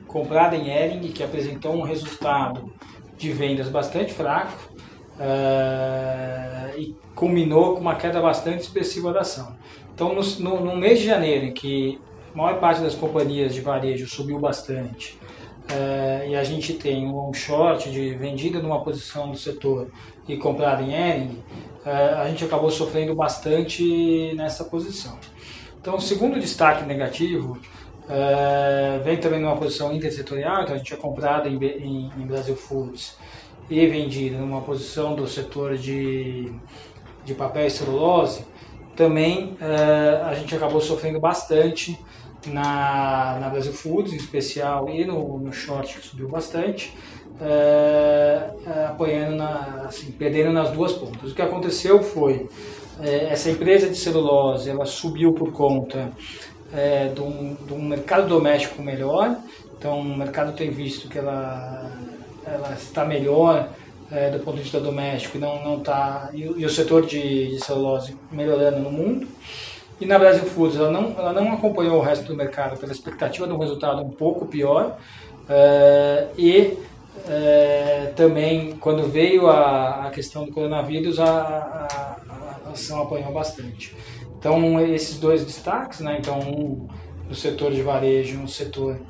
comprada 0.07 0.57
em 0.57 0.71
Ering, 0.71 1.01
que 1.13 1.23
apresentou 1.23 1.75
um 1.75 1.83
resultado 1.83 2.73
de 3.17 3.33
vendas 3.33 3.69
bastante 3.69 4.13
fraco 4.13 4.73
é, 5.19 6.75
e 6.79 6.97
culminou 7.17 7.75
com 7.75 7.81
uma 7.81 7.97
queda 7.97 8.21
bastante 8.21 8.61
expressiva 8.61 9.13
da 9.13 9.21
ação. 9.21 9.57
Então, 9.93 10.15
no, 10.15 10.23
no, 10.39 10.65
no 10.65 10.77
mês 10.77 11.01
de 11.01 11.07
janeiro, 11.07 11.47
em 11.47 11.53
que 11.53 12.01
a 12.33 12.39
maior 12.39 12.61
parte 12.61 12.81
das 12.81 12.95
companhias 12.95 13.53
de 13.53 13.61
varejo 13.61 14.07
subiu 14.07 14.39
bastante, 14.39 15.19
é, 15.71 16.29
e 16.29 16.37
a 16.37 16.43
gente 16.43 16.75
tem 16.75 17.07
um 17.07 17.15
long 17.15 17.33
short 17.33 17.91
de 17.91 18.15
vendida 18.15 18.61
numa 18.61 18.83
posição 18.83 19.31
do 19.31 19.37
setor 19.37 19.91
e 20.27 20.37
comprada 20.37 20.83
em 20.83 20.95
Ering, 20.95 21.43
é, 21.85 21.91
a 21.91 22.29
gente 22.29 22.45
acabou 22.45 22.71
sofrendo 22.71 23.15
bastante 23.15 24.33
nessa 24.35 24.65
posição. 24.65 25.19
Então, 25.81 25.97
o 25.97 26.01
segundo 26.01 26.41
destaque 26.41 26.85
negativo 26.85 27.59
é, 28.09 29.01
vem 29.05 29.19
também 29.19 29.41
numa 29.41 29.57
posição 29.57 29.93
intersetorial, 29.93 30.63
então 30.63 30.75
a 30.75 30.79
gente 30.79 30.93
é 30.93 30.97
comprada 30.97 31.49
em, 31.49 31.63
em, 31.63 32.13
em 32.17 32.27
Brasil 32.27 32.57
Foods 32.57 33.17
e 33.69 33.87
vendida 33.87 34.39
numa 34.39 34.63
posição 34.63 35.15
do 35.15 35.27
setor 35.29 35.77
de, 35.77 36.51
de 37.25 37.35
papel 37.35 37.67
e 37.67 37.71
celulose, 37.71 38.47
também 38.97 39.57
a 40.25 40.35
gente 40.35 40.57
acabou 40.57 40.81
sofrendo 40.81 41.21
bastante 41.21 41.97
na, 42.49 43.38
na 43.40 43.49
Brasil 43.49 43.73
Foods 43.73 44.12
em 44.12 44.17
especial 44.17 44.88
e 44.90 45.05
no, 45.05 45.38
no 45.38 45.52
short 45.52 45.99
que 45.99 46.07
subiu 46.07 46.28
bastante, 46.28 46.93
é, 47.40 48.50
é, 48.67 49.28
na, 49.31 49.87
assim, 49.88 50.11
perdendo 50.12 50.52
nas 50.52 50.71
duas 50.71 50.93
pontas. 50.93 51.31
O 51.31 51.35
que 51.35 51.43
aconteceu 51.43 52.02
foi 52.02 52.49
é, 53.00 53.26
essa 53.31 53.50
empresa 53.50 53.88
de 53.88 53.97
celulose 53.97 54.69
ela 54.71 54.87
subiu 54.87 55.33
por 55.33 55.52
conta 55.52 56.11
é, 56.73 57.09
de, 57.09 57.21
um, 57.21 57.57
de 57.67 57.73
um 57.73 57.83
mercado 57.83 58.28
doméstico 58.28 58.83
melhor, 58.83 59.37
então 59.76 60.00
o 60.00 60.17
mercado 60.17 60.52
tem 60.52 60.71
visto 60.71 61.09
que 61.09 61.19
ela, 61.19 61.90
ela 62.45 62.75
está 62.75 63.05
melhor 63.05 63.69
é, 64.11 64.31
do 64.31 64.40
ponto 64.40 64.57
de 64.57 64.62
vista 64.62 64.81
doméstico 64.81 65.38
não 65.38 65.62
não 65.62 65.81
tá 65.81 66.31
e, 66.33 66.40
e 66.40 66.64
o 66.64 66.71
setor 66.71 67.05
de, 67.07 67.49
de, 67.49 67.64
celulose 67.64 68.17
melhorando 68.33 68.81
no 68.81 68.90
mundo 68.90 69.26
e 70.00 70.07
na 70.07 70.19
Brasil 70.19 70.45
Foods 70.45 70.76
ela 70.76 70.90
não 70.90 71.14
ela 71.19 71.33
não 71.33 71.52
acompanhou 71.52 71.99
o 71.99 72.02
resto 72.02 72.26
do 72.26 72.37
mercado 72.37 72.78
pela 72.78 72.93
expectativa 72.93 73.47
de 73.47 73.52
um 73.52 73.59
resultado 73.59 74.02
um 74.02 74.11
pouco 74.11 74.47
pior 74.47 74.97
é, 75.49 76.28
e 76.37 76.78
é, 77.26 78.12
também 78.14 78.76
quando 78.76 79.09
veio 79.09 79.49
a, 79.49 80.07
a, 80.07 80.11
questão 80.11 80.45
do 80.45 80.52
coronavírus 80.52 81.19
a, 81.19 81.26
a, 81.26 82.17
a 82.67 82.71
ação 82.71 83.02
apanhou 83.02 83.33
bastante. 83.33 83.97
Então 84.38 84.81
esses 84.81 85.19
dois 85.19 85.45
destaques 85.45 86.00
né 86.00 86.17
então 86.19 86.38
um 86.38 86.88
no 87.28 87.35
setor 87.35 87.73
de 87.73 87.83
varejo 87.83 88.38
um 88.38 88.47
setor 88.47 89.00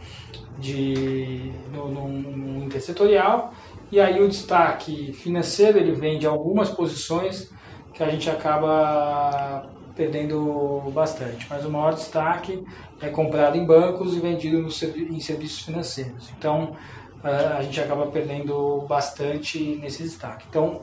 de 0.58 1.52
no, 1.72 1.88
no, 1.88 2.08
no 2.08 2.64
intersetorial 2.64 3.52
e 3.92 4.00
aí 4.00 4.22
o 4.22 4.28
destaque 4.28 5.12
financeiro 5.12 5.78
ele 5.78 5.92
vem 5.92 6.18
de 6.18 6.26
algumas 6.26 6.70
posições 6.70 7.50
que 7.92 8.02
a 8.02 8.08
gente 8.08 8.28
acaba 8.28 9.68
perdendo 9.98 10.90
bastante. 10.94 11.44
Mas 11.50 11.64
o 11.64 11.70
maior 11.70 11.92
destaque 11.92 12.64
é 13.02 13.08
comprado 13.08 13.58
em 13.58 13.66
bancos 13.66 14.16
e 14.16 14.20
vendido 14.20 14.62
no, 14.62 14.68
em 14.68 15.20
serviços 15.20 15.62
financeiros. 15.62 16.30
Então 16.38 16.76
a 17.22 17.60
gente 17.62 17.80
acaba 17.80 18.06
perdendo 18.06 18.86
bastante 18.88 19.76
nesse 19.82 20.04
destaque. 20.04 20.46
Então 20.48 20.82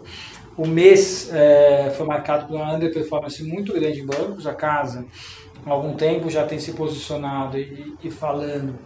o 0.57 0.67
mês 0.67 1.31
é, 1.33 1.93
foi 1.95 2.05
marcado 2.05 2.47
por 2.47 2.55
uma 2.55 2.75
underperformance 2.75 3.41
muito 3.41 3.73
grande 3.73 4.01
em 4.01 4.05
bancos. 4.05 4.45
A 4.45 4.53
casa 4.53 5.05
há 5.65 5.71
algum 5.71 5.93
tempo 5.93 6.29
já 6.29 6.45
tem 6.45 6.59
se 6.59 6.73
posicionado 6.73 7.57
e, 7.57 7.95
e 8.03 8.11
falando 8.11 8.77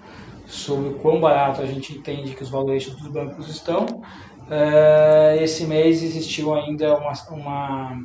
sobre 0.45 0.89
o 0.89 0.93
quão 0.93 1.19
barato 1.19 1.61
a 1.61 1.65
gente 1.65 1.97
entende 1.97 2.35
que 2.35 2.43
os 2.43 2.49
valuations 2.49 2.95
dos 2.97 3.07
bancos 3.07 3.49
estão. 3.49 3.85
Uh, 3.85 5.41
esse 5.41 5.65
mês 5.65 6.01
existiu 6.01 6.55
ainda 6.55 6.95
uma, 6.97 7.13
uma, 7.29 8.01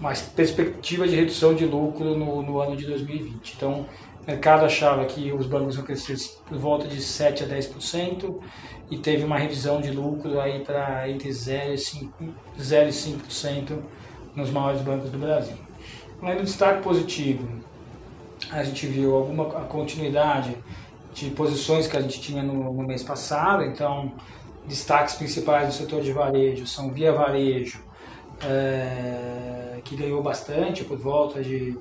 uma, 0.00 0.12
perspectiva 0.34 1.06
de 1.06 1.16
redução 1.16 1.54
de 1.54 1.64
lucro 1.64 2.16
no, 2.16 2.42
no, 2.42 2.60
ano 2.60 2.76
de 2.76 2.86
2020. 2.86 3.54
Então, 3.56 3.86
o 4.22 4.26
mercado 4.26 4.64
achava 4.64 5.04
que 5.04 5.32
os 5.32 5.46
bancos 5.46 5.76
iam 5.76 5.84
crescer 5.84 6.16
por 6.46 6.58
volta 6.58 6.86
de 6.86 7.00
7 7.00 7.44
a 7.44 7.46
10% 7.46 8.38
e 8.90 8.98
teve 8.98 9.24
uma 9.24 9.38
revisão 9.38 9.80
de 9.80 9.90
lucro 9.90 10.40
aí 10.40 10.60
para 10.60 11.08
entre 11.08 11.32
0 11.32 11.72
e 11.72 11.76
5%, 11.76 12.10
0 12.60 12.88
e 12.88 12.92
5% 12.92 13.78
nos 14.34 14.50
maiores 14.50 14.82
bancos 14.82 15.10
do 15.10 15.18
Brasil. 15.18 15.56
Além 16.20 16.36
do 16.36 16.44
destaque 16.44 16.82
positivo, 16.82 17.48
a 18.50 18.62
gente 18.62 18.86
viu 18.86 19.14
alguma 19.14 19.44
continuidade 19.64 20.56
de 21.14 21.30
posições 21.30 21.86
que 21.86 21.96
a 21.96 22.00
gente 22.00 22.20
tinha 22.20 22.42
no, 22.42 22.72
no 22.72 22.82
mês 22.82 23.02
passado, 23.02 23.64
então 23.64 24.12
destaques 24.66 25.14
principais 25.14 25.68
do 25.68 25.74
setor 25.74 26.02
de 26.02 26.12
varejo 26.12 26.66
são 26.66 26.90
Via 26.90 27.12
Varejo, 27.12 27.85
é, 28.42 29.80
que 29.84 29.96
ganhou 29.96 30.22
bastante, 30.22 30.84
por 30.84 30.98
volta 30.98 31.42
de 31.42 31.76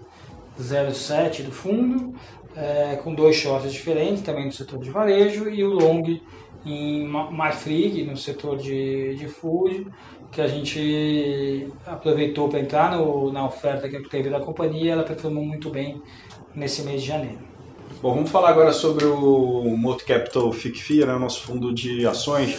0,7 0.59 1.43
do 1.43 1.51
fundo, 1.51 2.15
é, 2.55 2.95
com 2.97 3.13
dois 3.13 3.35
shorts 3.35 3.71
diferentes 3.71 4.23
também 4.23 4.45
no 4.45 4.51
setor 4.51 4.79
de 4.79 4.89
varejo, 4.89 5.49
e 5.49 5.63
o 5.63 5.73
long 5.73 6.19
em 6.65 7.05
Marfrig, 7.05 8.03
no 8.05 8.17
setor 8.17 8.57
de, 8.57 9.15
de 9.15 9.27
food, 9.27 9.87
que 10.31 10.41
a 10.41 10.47
gente 10.47 11.67
aproveitou 11.85 12.49
para 12.49 12.59
entrar 12.59 12.97
no, 12.97 13.31
na 13.31 13.45
oferta 13.45 13.87
que 13.87 13.99
teve 14.09 14.29
da 14.29 14.39
companhia, 14.39 14.93
ela 14.93 15.03
performou 15.03 15.45
muito 15.45 15.69
bem 15.69 16.01
nesse 16.55 16.81
mês 16.81 17.01
de 17.01 17.07
janeiro. 17.07 17.39
Bom, 18.01 18.15
vamos 18.15 18.31
falar 18.31 18.49
agora 18.49 18.73
sobre 18.73 19.05
o 19.05 19.63
Multicapital 19.77 20.51
FICFIA, 20.51 21.05
né, 21.05 21.13
o 21.13 21.19
nosso 21.19 21.41
fundo 21.41 21.73
de 21.73 22.05
ações. 22.05 22.57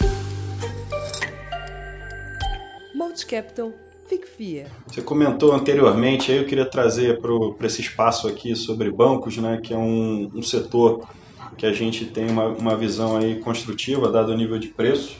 Multicapital 2.94 3.72
FICFIA. 4.08 4.66
Você 4.86 5.02
comentou 5.02 5.52
anteriormente, 5.52 6.30
aí 6.30 6.38
eu 6.38 6.44
queria 6.44 6.64
trazer 6.64 7.20
para 7.20 7.66
esse 7.66 7.80
espaço 7.80 8.28
aqui 8.28 8.54
sobre 8.54 8.90
bancos, 8.90 9.36
né, 9.36 9.58
que 9.62 9.74
é 9.74 9.76
um, 9.76 10.30
um 10.34 10.42
setor 10.42 11.06
que 11.56 11.66
a 11.66 11.72
gente 11.72 12.04
tem 12.04 12.28
uma, 12.28 12.46
uma 12.48 12.76
visão 12.76 13.16
aí 13.16 13.36
construtiva, 13.36 14.10
dado 14.10 14.32
o 14.32 14.36
nível 14.36 14.58
de 14.58 14.68
preço. 14.68 15.16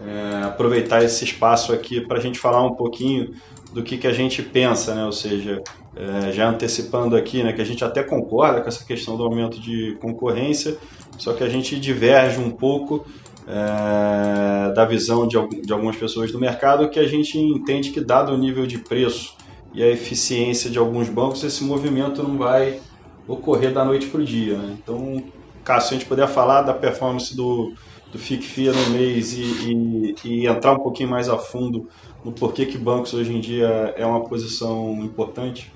É, 0.00 0.44
aproveitar 0.44 1.02
esse 1.02 1.24
espaço 1.24 1.72
aqui 1.72 2.00
para 2.00 2.18
a 2.18 2.20
gente 2.20 2.38
falar 2.38 2.64
um 2.64 2.74
pouquinho 2.74 3.34
do 3.72 3.82
que, 3.82 3.98
que 3.98 4.06
a 4.06 4.12
gente 4.12 4.42
pensa, 4.42 4.94
né? 4.94 5.04
ou 5.04 5.12
seja, 5.12 5.62
é, 5.96 6.32
já 6.32 6.48
antecipando 6.48 7.16
aqui, 7.16 7.42
né, 7.42 7.52
que 7.52 7.60
a 7.60 7.64
gente 7.64 7.84
até 7.84 8.02
concorda 8.02 8.60
com 8.60 8.68
essa 8.68 8.84
questão 8.84 9.16
do 9.16 9.24
aumento 9.24 9.60
de 9.60 9.96
concorrência, 10.00 10.78
só 11.18 11.32
que 11.32 11.42
a 11.42 11.48
gente 11.48 11.78
diverge 11.78 12.38
um 12.38 12.50
pouco 12.50 13.04
é, 13.48 14.72
da 14.74 14.84
visão 14.84 15.26
de, 15.26 15.38
de 15.62 15.72
algumas 15.72 15.96
pessoas 15.96 16.30
do 16.30 16.38
mercado, 16.38 16.88
que 16.90 17.00
a 17.00 17.08
gente 17.08 17.38
entende 17.38 17.90
que, 17.90 18.00
dado 18.00 18.32
o 18.32 18.36
nível 18.36 18.66
de 18.66 18.78
preço 18.78 19.34
e 19.72 19.82
a 19.82 19.88
eficiência 19.88 20.70
de 20.70 20.78
alguns 20.78 21.08
bancos, 21.08 21.42
esse 21.42 21.64
movimento 21.64 22.22
não 22.22 22.36
vai 22.36 22.80
ocorrer 23.26 23.72
da 23.72 23.84
noite 23.84 24.06
para 24.06 24.20
o 24.20 24.24
dia. 24.24 24.56
Né? 24.58 24.76
Então, 24.82 25.22
se 25.64 25.72
a 25.72 25.80
gente 25.80 26.06
puder 26.06 26.28
falar 26.28 26.62
da 26.62 26.74
performance 26.74 27.34
do, 27.34 27.72
do 28.12 28.18
FICFIA 28.18 28.72
no 28.72 28.90
mês 28.90 29.32
e, 29.32 29.42
e, 29.42 30.14
e 30.24 30.46
entrar 30.46 30.72
um 30.72 30.78
pouquinho 30.78 31.08
mais 31.08 31.28
a 31.28 31.38
fundo 31.38 31.88
no 32.24 32.32
porquê 32.32 32.66
que 32.66 32.76
bancos 32.76 33.14
hoje 33.14 33.34
em 33.34 33.40
dia 33.40 33.94
é 33.96 34.04
uma 34.04 34.24
posição 34.24 34.98
importante? 35.02 35.72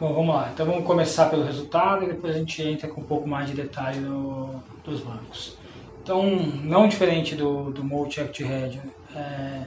Bom, 0.00 0.12
vamos 0.12 0.34
lá. 0.34 0.50
Então 0.52 0.64
vamos 0.64 0.84
começar 0.84 1.28
pelo 1.28 1.44
resultado 1.44 2.04
e 2.04 2.08
depois 2.08 2.34
a 2.34 2.38
gente 2.38 2.62
entra 2.62 2.88
com 2.88 3.00
um 3.00 3.04
pouco 3.04 3.28
mais 3.28 3.48
de 3.48 3.56
detalhe 3.56 3.98
no, 3.98 4.62
dos 4.84 5.00
bancos. 5.00 5.57
Então, 6.08 6.24
não 6.64 6.88
diferente 6.88 7.34
do, 7.34 7.70
do 7.70 7.84
Multi-Act 7.84 8.42
Hedge, 8.42 8.80
é, 9.14 9.66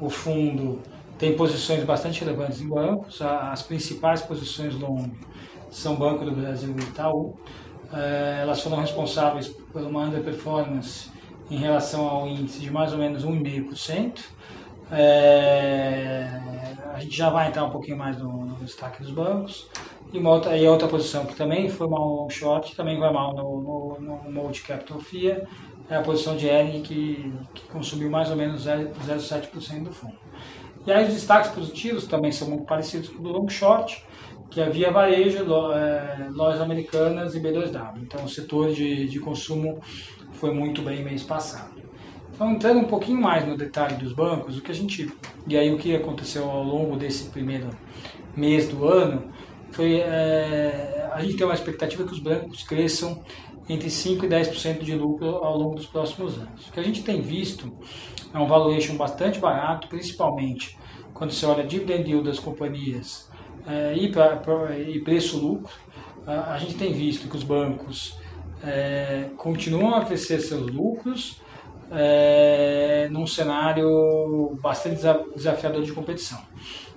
o 0.00 0.10
fundo 0.10 0.80
tem 1.16 1.36
posições 1.36 1.84
bastante 1.84 2.24
relevantes 2.24 2.60
em 2.60 2.68
bancos. 2.68 3.22
As 3.22 3.62
principais 3.62 4.20
posições 4.20 4.74
long 4.74 5.08
são 5.70 5.94
Banco 5.94 6.24
do 6.24 6.32
Brasil 6.32 6.74
e 6.76 6.82
Itaú. 6.82 7.38
É, 7.92 8.40
elas 8.42 8.60
foram 8.62 8.78
responsáveis 8.78 9.46
por 9.46 9.80
uma 9.80 10.00
underperformance 10.06 11.08
em 11.48 11.58
relação 11.58 12.04
ao 12.04 12.26
índice 12.26 12.58
de 12.58 12.68
mais 12.68 12.92
ou 12.92 12.98
menos 12.98 13.24
1,5%. 13.24 14.22
É, 14.90 16.28
a 16.92 16.98
gente 16.98 17.16
já 17.16 17.30
vai 17.30 17.46
entrar 17.46 17.62
um 17.62 17.70
pouquinho 17.70 17.96
mais 17.96 18.18
no, 18.18 18.44
no 18.44 18.56
destaque 18.56 19.04
dos 19.04 19.12
bancos. 19.12 19.68
E, 20.12 20.18
uma 20.18 20.30
outra, 20.30 20.56
e 20.56 20.66
outra 20.66 20.88
posição 20.88 21.26
que 21.26 21.36
também 21.36 21.68
foi 21.68 21.88
mal 21.88 22.28
short, 22.28 22.74
também 22.74 22.98
vai 22.98 23.12
mal 23.12 23.34
no, 23.34 23.98
no, 24.00 24.24
no 24.24 24.32
Multi 24.32 24.62
Capital 24.62 24.98
FIA, 25.00 25.46
é 25.88 25.96
a 25.96 26.02
posição 26.02 26.36
de 26.36 26.46
Ering, 26.46 26.82
que, 26.82 27.32
que 27.54 27.66
consumiu 27.68 28.10
mais 28.10 28.30
ou 28.30 28.36
menos 28.36 28.66
0,7% 28.66 29.84
do 29.84 29.92
fundo. 29.92 30.16
E 30.86 30.92
aí 30.92 31.06
os 31.06 31.14
destaques 31.14 31.50
positivos 31.50 32.06
também 32.06 32.30
são 32.30 32.48
muito 32.48 32.64
parecidos 32.64 33.08
com 33.08 33.18
o 33.18 33.22
do 33.22 33.30
long 33.30 33.48
short, 33.48 34.04
que 34.50 34.60
havia 34.60 34.90
varejo, 34.90 35.38
é, 35.72 36.28
lojas 36.30 36.60
americanas 36.60 37.34
e 37.34 37.40
B2W. 37.40 37.98
Então 38.02 38.24
o 38.24 38.28
setor 38.28 38.72
de, 38.72 39.08
de 39.08 39.18
consumo 39.18 39.80
foi 40.32 40.52
muito 40.52 40.82
bem 40.82 41.02
mês 41.04 41.22
passado. 41.22 41.74
Então, 42.32 42.52
entrando 42.52 42.80
um 42.80 42.84
pouquinho 42.84 43.20
mais 43.20 43.46
no 43.46 43.56
detalhe 43.56 43.96
dos 43.96 44.12
bancos, 44.12 44.58
o 44.58 44.60
que 44.60 44.70
a 44.70 44.74
gente 44.74 45.10
e 45.48 45.56
aí 45.56 45.72
o 45.72 45.78
que 45.78 45.96
aconteceu 45.96 46.48
ao 46.50 46.62
longo 46.62 46.96
desse 46.96 47.30
primeiro 47.30 47.70
mês 48.36 48.68
do 48.68 48.86
ano 48.86 49.32
foi 49.70 50.00
é, 50.00 51.08
a 51.12 51.22
gente 51.22 51.36
tem 51.36 51.46
uma 51.46 51.54
expectativa 51.54 52.04
que 52.04 52.12
os 52.12 52.18
bancos 52.18 52.62
cresçam 52.62 53.22
entre 53.68 53.90
5 53.90 54.24
e 54.24 54.28
10% 54.28 54.80
de 54.80 54.94
lucro 54.94 55.26
ao 55.26 55.58
longo 55.58 55.74
dos 55.74 55.86
próximos 55.86 56.38
anos. 56.38 56.68
O 56.68 56.72
que 56.72 56.80
a 56.80 56.82
gente 56.82 57.02
tem 57.02 57.20
visto 57.20 57.72
é 58.32 58.38
um 58.38 58.46
valuation 58.46 58.96
bastante 58.96 59.38
barato, 59.38 59.88
principalmente 59.88 60.78
quando 61.12 61.32
você 61.32 61.46
olha 61.46 61.64
dividend 61.64 62.08
yield 62.08 62.28
das 62.28 62.38
companhias 62.38 63.30
é, 63.66 63.94
e, 63.96 64.12
e 64.90 65.00
preço-lucro. 65.00 65.72
A, 66.26 66.54
a 66.54 66.58
gente 66.58 66.74
tem 66.74 66.92
visto 66.92 67.28
que 67.28 67.36
os 67.36 67.42
bancos 67.42 68.18
é, 68.62 69.30
continuam 69.36 69.94
a 69.94 70.04
crescer 70.04 70.40
seus 70.40 70.70
lucros, 70.70 71.40
é, 71.90 73.08
num 73.10 73.26
cenário 73.26 74.58
bastante 74.60 75.00
desafiador 75.34 75.82
de 75.82 75.92
competição. 75.92 76.40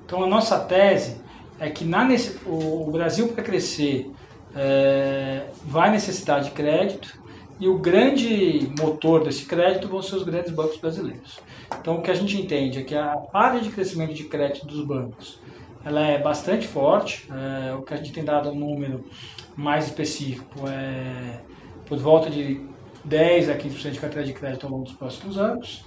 Então 0.06 0.24
a 0.24 0.28
nossa 0.28 0.60
tese 0.60 1.22
é 1.60 1.70
que 1.70 1.86
na, 1.86 2.08
o 2.46 2.90
Brasil 2.92 3.28
para 3.30 3.44
crescer 3.44 4.12
é, 4.56 5.48
vai 5.66 5.92
necessitar 5.92 6.42
de 6.42 6.52
crédito 6.52 7.20
e 7.60 7.68
o 7.68 7.78
grande 7.78 8.72
motor 8.80 9.24
desse 9.24 9.46
crédito 9.46 9.88
vão 9.88 10.02
ser 10.02 10.16
os 10.16 10.24
grandes 10.24 10.52
bancos 10.52 10.78
brasileiros. 10.78 11.40
Então 11.80 11.98
o 11.98 12.02
que 12.02 12.10
a 12.10 12.14
gente 12.14 12.40
entende 12.40 12.80
é 12.80 12.84
que 12.84 12.96
a 12.96 13.22
área 13.34 13.60
de 13.60 13.70
crescimento 13.70 14.14
de 14.14 14.24
crédito 14.24 14.66
dos 14.66 14.86
bancos 14.86 15.40
ela 15.84 16.02
é 16.02 16.18
bastante 16.18 16.68
forte. 16.68 17.28
É, 17.32 17.74
o 17.74 17.82
que 17.82 17.94
a 17.94 17.98
gente 17.98 18.12
tem 18.12 18.24
dado 18.24 18.50
um 18.50 18.56
número 18.56 19.06
mais 19.56 19.86
específico 19.86 20.68
é 20.68 21.42
por 21.86 21.98
volta 21.98 22.30
de 22.30 22.62
10 23.04 23.50
a 23.50 23.58
15% 23.58 23.92
de 23.92 24.00
carteira 24.00 24.26
de 24.26 24.34
crédito 24.34 24.66
ao 24.66 24.72
longo 24.72 24.84
dos 24.84 24.94
próximos 24.94 25.38
anos. 25.38 25.84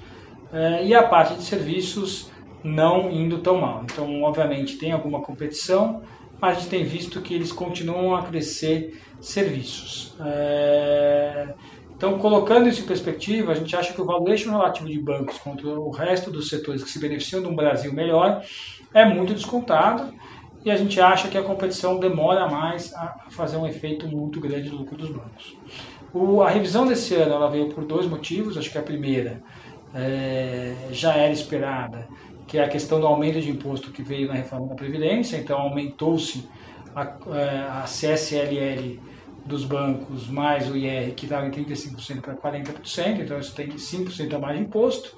É, 0.53 0.85
e 0.85 0.95
a 0.95 1.03
parte 1.03 1.35
de 1.35 1.43
serviços 1.43 2.31
não 2.63 3.11
indo 3.11 3.39
tão 3.39 3.61
mal. 3.61 3.83
Então, 3.85 4.23
obviamente, 4.23 4.77
tem 4.77 4.93
alguma 4.93 5.21
competição, 5.21 6.03
mas 6.43 6.59
a 6.59 6.61
gente 6.61 6.71
tem 6.71 6.85
visto 6.85 7.23
que 7.23 7.35
eles 7.35 7.53
continuam 7.53 8.17
a 8.17 8.25
crescer 8.25 9.01
serviços. 9.21 10.17
É, 10.21 11.55
Então, 11.97 12.19
colocando 12.19 12.69
isso 12.69 12.83
em 12.83 12.87
perspectiva, 12.87 13.53
a 13.53 13.55
gente 13.55 13.77
acha 13.77 13.93
que 13.95 14.01
o 14.01 14.05
valuation 14.05 14.51
relativo 14.51 14.89
de 14.89 14.99
bancos 15.01 15.39
contra 15.39 15.69
o 15.69 15.91
resto 15.91 16.33
dos 16.33 16.49
setores 16.49 16.83
que 16.83 16.91
se 16.91 16.99
beneficiam 16.99 17.41
de 17.41 17.49
um 17.49 17.55
Brasil 17.55 17.93
melhor 17.95 18.43
é 18.93 19.05
muito 19.05 19.33
descontado 19.35 20.13
e 20.65 20.71
a 20.71 20.77
gente 20.77 21.01
acha 21.01 21.29
que 21.29 21.39
a 21.39 21.45
competição 21.45 22.01
demora 22.01 22.49
mais 22.49 22.93
a 22.95 23.27
fazer 23.31 23.57
um 23.57 23.67
efeito 23.67 24.09
muito 24.09 24.41
grande 24.41 24.71
no 24.71 24.79
lucro 24.79 24.97
dos 24.97 25.11
bancos. 25.11 25.57
O, 26.13 26.43
a 26.43 26.51
revisão 26.51 26.87
desse 26.87 27.15
ano 27.15 27.35
ela 27.35 27.51
veio 27.51 27.69
por 27.69 27.85
dois 27.85 28.07
motivos. 28.07 28.59
Acho 28.59 28.71
que 28.71 28.79
a 28.79 28.83
primeira 28.83 29.43
é, 29.95 30.75
já 30.91 31.15
era 31.15 31.33
esperada, 31.33 32.09
que 32.53 32.59
é 32.59 32.65
a 32.65 32.69
questão 32.69 33.01
do 33.01 33.07
aumento 33.07 33.41
de 33.41 33.51
imposto 33.51 33.91
que 33.91 34.03
veio 34.03 34.29
na 34.29 34.35
reforma 34.35 34.67
da 34.67 34.75
Previdência. 34.75 35.39
Então, 35.39 35.59
aumentou-se 35.59 36.47
a, 36.95 37.17
é, 37.35 37.59
a 37.61 37.85
CSLL 37.85 39.01
dos 39.47 39.65
bancos 39.65 40.29
mais 40.29 40.71
o 40.71 40.77
IR, 40.77 41.15
que 41.15 41.25
estava 41.25 41.47
em 41.47 41.51
35% 41.51 42.21
para 42.21 42.35
40%, 42.35 43.21
então 43.21 43.39
isso 43.39 43.55
tem 43.55 43.69
5% 43.69 44.35
a 44.35 44.39
mais 44.39 44.59
de 44.59 44.65
imposto. 44.65 45.17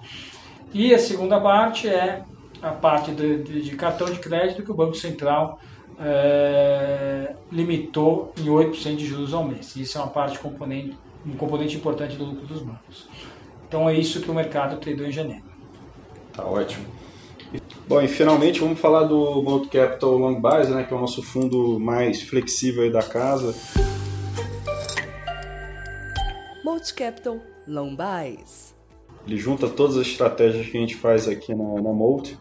E 0.72 0.94
a 0.94 0.98
segunda 1.00 1.40
parte 1.40 1.88
é 1.88 2.22
a 2.62 2.70
parte 2.70 3.10
de, 3.10 3.42
de, 3.42 3.62
de 3.62 3.74
cartão 3.74 4.06
de 4.08 4.20
crédito 4.20 4.62
que 4.62 4.70
o 4.70 4.74
Banco 4.74 4.94
Central 4.94 5.58
é, 5.98 7.34
limitou 7.50 8.32
em 8.38 8.44
8% 8.44 8.94
de 8.94 9.06
juros 9.06 9.34
ao 9.34 9.42
mês. 9.42 9.74
Isso 9.74 9.98
é 9.98 10.00
uma 10.00 10.10
parte 10.10 10.38
componente, 10.38 10.96
um 11.26 11.34
componente 11.34 11.76
importante 11.76 12.14
do 12.14 12.26
lucro 12.26 12.46
dos 12.46 12.62
bancos. 12.62 13.08
Então 13.66 13.90
é 13.90 13.94
isso 13.98 14.20
que 14.20 14.30
o 14.30 14.34
mercado 14.34 14.76
tradou 14.76 15.04
em 15.04 15.10
janeiro. 15.10 15.42
Tá 16.32 16.44
ótimo. 16.44 17.02
Bom, 17.86 18.00
e 18.00 18.08
finalmente 18.08 18.60
vamos 18.60 18.80
falar 18.80 19.02
do 19.02 19.42
Multi 19.42 19.68
Capital 19.68 20.16
Long 20.16 20.40
Base, 20.40 20.72
né, 20.72 20.84
que 20.84 20.94
é 20.94 20.96
o 20.96 21.00
nosso 21.00 21.22
fundo 21.22 21.78
mais 21.78 22.22
flexível 22.22 22.90
da 22.90 23.02
casa. 23.02 23.54
Multi 26.64 26.94
Capital 26.94 27.40
Long 27.68 27.94
Base. 27.94 28.72
Ele 29.26 29.36
junta 29.36 29.68
todas 29.68 29.98
as 29.98 30.06
estratégias 30.06 30.66
que 30.66 30.78
a 30.78 30.80
gente 30.80 30.96
faz 30.96 31.28
aqui 31.28 31.54
na, 31.54 31.82
na 31.82 31.92
Multi 31.92 32.38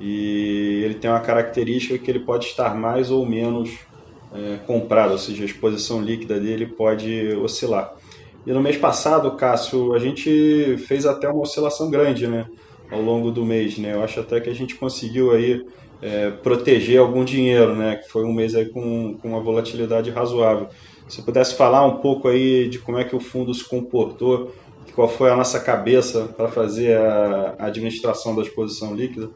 e 0.00 0.80
ele 0.82 0.94
tem 0.94 1.10
uma 1.10 1.20
característica 1.20 1.98
que 1.98 2.10
ele 2.10 2.20
pode 2.20 2.46
estar 2.46 2.74
mais 2.74 3.10
ou 3.10 3.26
menos 3.26 3.70
é, 4.32 4.56
comprado, 4.66 5.12
ou 5.12 5.18
seja, 5.18 5.42
a 5.42 5.46
exposição 5.46 6.00
líquida 6.00 6.40
dele 6.40 6.66
pode 6.66 7.34
oscilar. 7.36 7.94
E 8.46 8.52
no 8.52 8.62
mês 8.62 8.78
passado, 8.78 9.30
Cássio, 9.32 9.92
a 9.92 9.98
gente 9.98 10.78
fez 10.86 11.04
até 11.04 11.28
uma 11.28 11.42
oscilação 11.42 11.90
grande, 11.90 12.26
né, 12.26 12.46
ao 12.90 13.00
longo 13.00 13.30
do 13.30 13.44
mês, 13.44 13.78
né? 13.78 13.94
Eu 13.94 14.02
acho 14.02 14.20
até 14.20 14.40
que 14.40 14.50
a 14.50 14.54
gente 14.54 14.74
conseguiu 14.74 15.32
aí 15.32 15.66
é, 16.02 16.30
proteger 16.30 17.00
algum 17.00 17.24
dinheiro, 17.24 17.74
né? 17.74 17.96
Que 17.96 18.08
foi 18.08 18.24
um 18.24 18.32
mês 18.32 18.54
aí 18.54 18.66
com, 18.66 19.16
com 19.20 19.28
uma 19.28 19.40
volatilidade 19.40 20.10
razoável. 20.10 20.68
Se 21.08 21.22
pudesse 21.22 21.54
falar 21.54 21.84
um 21.84 21.98
pouco 21.98 22.28
aí 22.28 22.68
de 22.68 22.78
como 22.78 22.98
é 22.98 23.04
que 23.04 23.14
o 23.14 23.20
fundo 23.20 23.54
se 23.54 23.64
comportou, 23.64 24.52
qual 24.94 25.08
foi 25.08 25.30
a 25.30 25.36
nossa 25.36 25.60
cabeça 25.60 26.24
para 26.36 26.48
fazer 26.48 26.96
a 26.96 27.54
administração 27.58 28.34
da 28.34 28.42
exposição 28.42 28.94
líquida? 28.94 29.30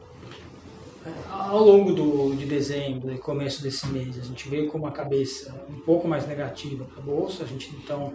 ao 1.51 1.65
longo 1.65 1.91
do, 1.91 2.33
de 2.33 2.45
dezembro 2.45 3.11
e 3.13 3.17
começo 3.17 3.61
desse 3.61 3.85
mês, 3.87 4.17
a 4.17 4.23
gente 4.23 4.47
veio 4.47 4.67
com 4.67 4.77
uma 4.77 4.91
cabeça 4.91 5.53
um 5.69 5.79
pouco 5.79 6.07
mais 6.07 6.25
negativa 6.25 6.85
para 6.85 7.03
a 7.03 7.05
Bolsa. 7.05 7.43
A 7.43 7.47
gente, 7.47 7.75
então, 7.75 8.13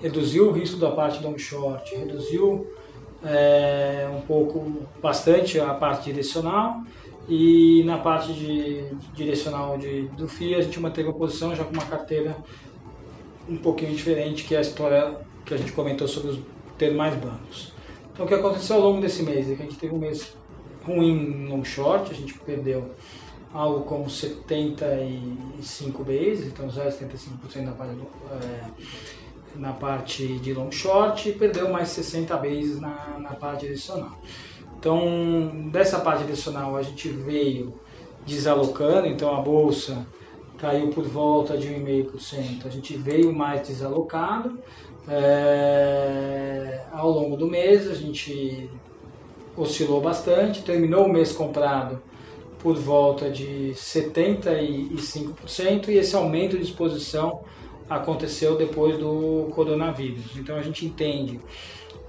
reduziu 0.00 0.48
o 0.48 0.52
risco 0.52 0.78
da 0.78 0.90
parte 0.90 1.22
long 1.22 1.38
short, 1.38 1.94
reduziu 1.94 2.66
é, 3.24 4.08
um 4.12 4.20
pouco, 4.22 4.82
bastante 5.00 5.58
a 5.60 5.74
parte 5.74 6.04
direcional 6.04 6.82
e 7.28 7.82
na 7.84 7.98
parte 7.98 8.32
de, 8.32 8.84
direcional 9.14 9.78
de, 9.78 10.08
do 10.08 10.28
FII 10.28 10.56
a 10.56 10.60
gente 10.60 10.80
manteve 10.80 11.08
a 11.08 11.12
posição 11.12 11.54
já 11.54 11.64
com 11.64 11.72
uma 11.72 11.84
carteira 11.84 12.36
um 13.48 13.56
pouquinho 13.56 13.94
diferente, 13.94 14.44
que 14.44 14.54
é 14.54 14.58
a 14.58 14.60
história 14.60 15.16
que 15.44 15.54
a 15.54 15.56
gente 15.56 15.72
comentou 15.72 16.06
sobre 16.08 16.30
os, 16.30 16.40
ter 16.76 16.92
mais 16.92 17.14
bancos. 17.14 17.72
Então 18.12 18.26
o 18.26 18.28
que 18.28 18.34
aconteceu 18.34 18.76
ao 18.76 18.82
longo 18.82 19.00
desse 19.00 19.22
mês 19.22 19.50
é 19.50 19.54
que 19.54 19.62
a 19.62 19.64
gente 19.66 19.78
teve 19.78 19.94
um 19.94 19.98
mês 19.98 20.36
ruim 20.84 21.48
no 21.48 21.64
short, 21.64 22.10
a 22.10 22.14
gente 22.14 22.34
perdeu 22.40 22.90
algo 23.54 23.82
como 23.82 24.08
75 24.08 26.04
bases, 26.04 26.46
então 26.46 26.68
0,75% 26.68 27.62
na 27.62 27.72
parte, 27.72 27.94
do, 27.94 28.06
é, 28.32 28.70
na 29.56 29.72
parte 29.72 30.38
de 30.38 30.52
long 30.52 30.70
short 30.70 31.28
e 31.28 31.32
perdeu 31.32 31.70
mais 31.70 31.88
60 31.88 32.36
bases 32.36 32.80
na, 32.80 33.18
na 33.18 33.34
parte 33.34 33.66
adicional. 33.66 34.18
Então, 34.78 35.68
dessa 35.70 36.00
parte 36.00 36.24
adicional 36.24 36.76
a 36.76 36.82
gente 36.82 37.08
veio 37.08 37.72
desalocando, 38.26 39.06
então 39.06 39.34
a 39.34 39.40
bolsa 39.40 40.06
caiu 40.58 40.90
por 40.90 41.04
volta 41.04 41.56
de 41.56 41.68
1,5%, 41.68 42.66
a 42.66 42.68
gente 42.68 42.94
veio 42.96 43.32
mais 43.32 43.66
desalocado. 43.66 44.58
É, 45.08 46.84
ao 46.92 47.10
longo 47.10 47.36
do 47.36 47.48
mês 47.48 47.90
a 47.90 47.94
gente 47.94 48.70
oscilou 49.56 50.00
bastante, 50.00 50.62
terminou 50.62 51.06
o 51.06 51.12
mês 51.12 51.32
comprado 51.32 52.00
por 52.60 52.76
volta 52.76 53.28
de 53.28 53.72
75% 53.74 55.88
e 55.88 55.98
esse 55.98 56.14
aumento 56.14 56.56
de 56.56 56.62
exposição 56.62 57.40
aconteceu 57.96 58.56
depois 58.56 58.98
do 58.98 59.48
coronavírus. 59.54 60.36
Então 60.36 60.56
a 60.56 60.62
gente 60.62 60.84
entende 60.86 61.40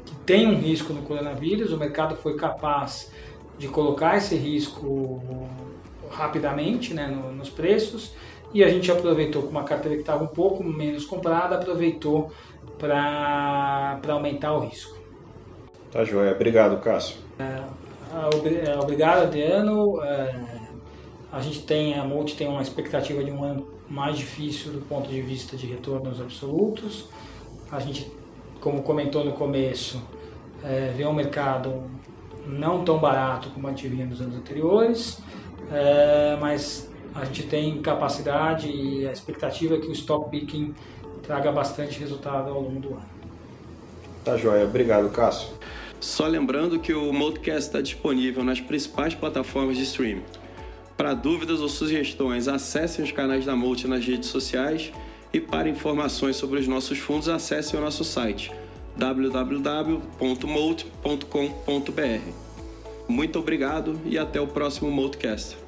que 0.06 0.16
tem 0.26 0.48
um 0.48 0.56
risco 0.56 0.94
no 0.94 1.02
coronavírus, 1.02 1.72
o 1.72 1.78
mercado 1.78 2.16
foi 2.16 2.36
capaz 2.36 3.12
de 3.58 3.68
colocar 3.68 4.18
esse 4.18 4.36
risco 4.36 5.48
rapidamente 6.10 6.94
né, 6.94 7.08
nos 7.08 7.50
preços 7.50 8.14
e 8.54 8.64
a 8.64 8.70
gente 8.70 8.92
aproveitou 8.92 9.44
com 9.44 9.50
uma 9.50 9.64
carteira 9.64 9.96
que 9.96 10.02
estava 10.02 10.24
um 10.24 10.28
pouco 10.28 10.64
menos 10.64 11.06
comprada, 11.06 11.56
aproveitou 11.56 12.32
para 12.78 14.00
aumentar 14.08 14.54
o 14.54 14.60
risco. 14.60 14.98
Tá 15.92 16.04
joia. 16.04 16.32
Obrigado, 16.32 16.80
Cássio. 16.82 17.18
É, 17.40 17.64
é, 18.70 18.80
obrigado, 18.80 19.24
Adriano. 19.24 20.02
É, 20.04 20.63
a 21.34 21.42
gente 21.42 21.64
tem, 21.64 21.96
a 21.96 22.04
Multi 22.04 22.36
tem 22.36 22.48
uma 22.48 22.62
expectativa 22.62 23.24
de 23.24 23.32
um 23.32 23.44
ano 23.44 23.68
mais 23.90 24.16
difícil 24.16 24.72
do 24.72 24.82
ponto 24.82 25.10
de 25.10 25.20
vista 25.20 25.58
de 25.58 25.66
retornos 25.66 26.22
absolutos. 26.22 27.10
A 27.72 27.80
gente, 27.80 28.10
como 28.62 28.84
comentou 28.84 29.26
no 29.26 29.34
começo, 29.34 30.00
é, 30.64 30.94
vê 30.96 31.08
um 31.08 31.14
mercado 31.14 31.86
não 32.46 32.84
tão 32.84 33.00
barato 33.00 33.50
como 33.50 33.68
a 33.68 33.72
gente 33.72 33.88
via 33.88 34.06
nos 34.06 34.22
anos 34.22 34.36
anteriores, 34.36 35.20
é, 35.72 36.38
mas 36.40 36.88
a 37.16 37.26
gente 37.26 37.48
tem 37.48 37.82
capacidade 37.82 38.70
e 38.70 39.08
a 39.08 39.12
expectativa 39.12 39.74
é 39.74 39.80
que 39.80 39.88
o 39.88 39.92
stock 39.92 40.30
picking 40.30 40.76
traga 41.24 41.52
bastante 41.52 42.00
resultado 42.00 42.52
ao 42.52 42.62
longo 42.62 42.80
do 42.80 42.90
ano. 42.90 43.10
Tá 44.24 44.38
joia. 44.38 44.66
Obrigado, 44.66 45.10
Cássio. 45.10 45.50
Só 46.00 46.28
lembrando 46.28 46.80
que 46.80 46.94
o 46.94 47.12
Modcast 47.12 47.62
está 47.70 47.82
disponível 47.82 48.44
nas 48.44 48.62
principais 48.62 49.16
plataformas 49.16 49.78
de 49.78 49.84
streaming. 49.84 50.43
Para 51.04 51.16
dúvidas 51.16 51.60
ou 51.60 51.68
sugestões, 51.68 52.48
acessem 52.48 53.04
os 53.04 53.12
canais 53.12 53.44
da 53.44 53.58
Multi 53.58 53.90
nas 53.90 54.06
redes 54.06 54.30
sociais 54.30 54.90
e 55.34 55.40
para 55.42 55.68
informações 55.68 56.38
sobre 56.38 56.62
os 56.62 56.66
nossos 56.66 56.98
fundos, 56.98 57.28
acessem 57.28 57.78
o 57.78 57.84
nosso 57.84 58.06
site 58.06 58.54
www.molt.com.br. 58.96 60.32
Muito 63.06 63.38
obrigado 63.38 64.00
e 64.06 64.18
até 64.18 64.40
o 64.40 64.48
próximo 64.48 64.90
Multicast. 64.90 65.63